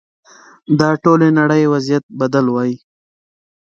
[0.79, 2.71] د ټولې نړۍ وضعیت بدل وای.